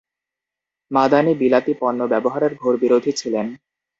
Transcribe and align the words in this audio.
মাদানি 0.91 1.33
বিলাতি 1.35 1.73
পণ্য 1.81 1.99
ব্যবহারের 2.11 2.53
ঘাের 2.55 2.75
বিরােধী 2.81 3.11
ছিলেন। 3.11 3.47